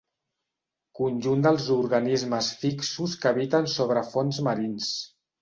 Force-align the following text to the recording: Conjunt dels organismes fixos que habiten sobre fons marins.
Conjunt 0.99 1.43
dels 1.47 1.67
organismes 1.75 2.49
fixos 2.63 3.15
que 3.27 3.31
habiten 3.33 3.71
sobre 3.75 4.05
fons 4.11 4.43
marins. 4.51 4.91